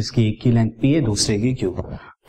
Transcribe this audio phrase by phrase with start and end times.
[0.00, 1.70] इसकी एक की लेंथ पी है दूसरे की q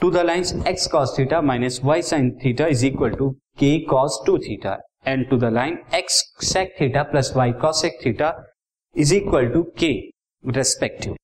[0.01, 3.29] to the lines x cos theta minus y sine theta is equal to
[3.59, 4.77] k cos two theta
[5.07, 8.33] and to the line x sec theta plus y cos cosec theta
[8.95, 9.91] is equal to k
[10.43, 11.15] respective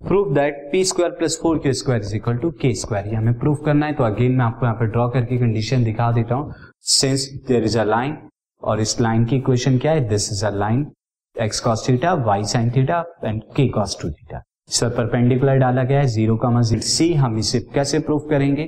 [0.00, 3.38] prove that p square plus four k square is equal to k square ये हमें
[3.38, 6.54] prove करना है तो again मैं आपको यहाँ पर draw करके कंडीशन दिखा देता हूँ.
[6.90, 8.16] Since there is a line
[8.62, 10.08] और इस लाइन की इक्वेशन क्या है?
[10.08, 10.86] This is a line
[11.36, 15.82] x cos theta y sine theta and k cos two theta इस पर परपेंडिकुलर डाला
[15.84, 18.66] गया है ज़ीरो का मजीद सी हम इसे कैसे प्रूव करेंगे?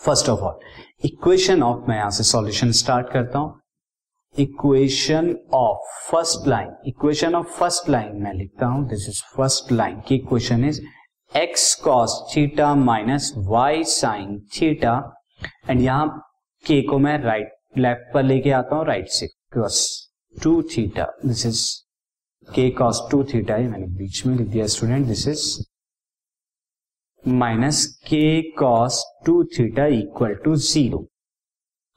[0.00, 0.58] First of all
[1.04, 3.60] equation of मैं यहाँ से सॉल्यूशन स्टार्ट करता हूँ।
[4.34, 10.00] Equation of first line equation of first line मैं लिखता हूँ। दिस इज़ फ़र्स्ट लाइन
[10.08, 10.80] की equation is
[11.32, 14.96] x cos theta minus y sine theta
[15.70, 16.08] and यहाँ
[16.64, 19.86] के को मैं राइट right, लेफ़्ट पर लेके आता हूँ राइट से cross
[20.34, 21.62] two theta this is
[22.48, 25.44] k cos two theta है मैंने बीच में लिख दिया student this is
[27.24, 28.26] minus k
[28.58, 31.06] cos two theta equal to zero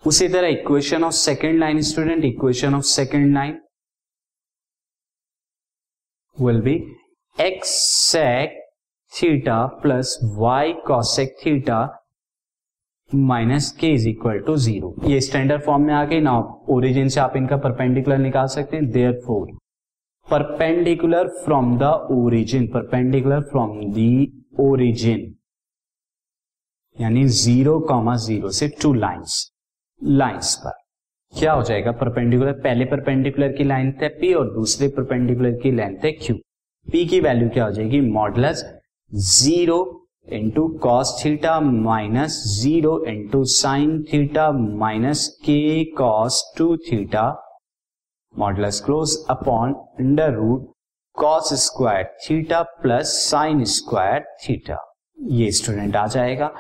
[0.04, 3.60] उसी तरह equation of second line student equation of second line
[6.38, 6.76] will be
[7.38, 7.70] x
[8.12, 8.62] sec
[9.14, 11.82] theta plus y cosec theta
[13.12, 16.38] minus k is equal to zero standard form में आ गई ना
[16.70, 18.90] origin से आप इनका perpendicular निकाल सकते हैं
[19.26, 19.48] therefore
[20.28, 24.06] perpendicular from the origin perpendicular from the
[24.60, 25.20] origin
[26.98, 29.36] यानी ज़ीरो कॉमा ज़ीरो से टू लाइंस
[30.02, 30.72] लाइंस पर.
[31.34, 31.92] क्या हो जाएगा?
[31.92, 36.36] परपेंडिकुलर पहले परपेंडिकुलर की लेंथ है पी और दूसरे परपेंडिकुलर की लेंथ है क्यू
[36.88, 38.02] पी की वैल्यू क्या हो जाएगी?
[38.02, 38.66] Modulus
[39.12, 39.80] zero
[40.34, 47.32] into cos theta minus zero into sine theta minus k cos two theta
[48.38, 50.68] modulus close upon under root
[51.18, 54.78] cos square theta plus sine square theta
[55.18, 56.52] ये student आ जाएगा।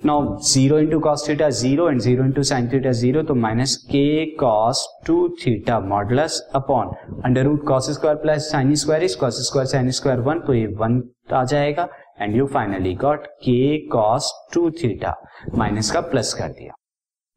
[0.00, 4.24] Now zero into cos theta zero and zero into sine theta zero तो minus k
[4.40, 6.94] cos two theta modulus upon
[7.24, 10.66] under root cos square plus sine square is cos square sine square one तो ये
[10.78, 11.02] one
[11.32, 11.88] आ जाएगा।
[12.20, 15.14] And you finally got k cos two theta
[15.54, 16.72] minus का plus कर दिया।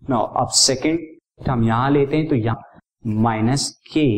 [0.02, 2.73] Now अब second हम यहाँ लेते हैं तो यहाँ
[3.06, 4.10] minus k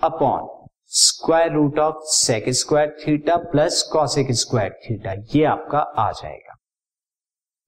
[0.00, 0.48] upon
[0.92, 6.54] square root of sec square theta plus cosec square theta ये आपका आ जाएगा।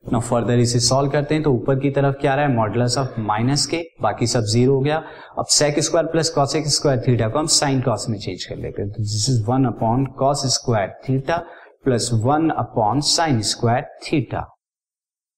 [0.04, 2.54] ना फर्दर इसे सॉल्व करते हैं तो ऊपर की तरफ़ क्या रहा है?
[2.54, 5.02] मॉडुलस ऑफ़ माइनस के बाकी सब ज़ीरो हो गया।
[5.38, 8.82] अब sec square plus cosec square theta को हम साइन कॉस में चेंज कर लेते
[8.82, 11.42] हैं। तो this is one upon cos square theta
[11.84, 14.46] plus one upon sine square theta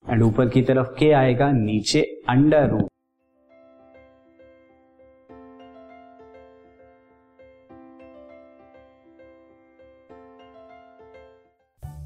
[0.05, 2.90] and ऊपर की तरफ़ के आएगा, नीचे under root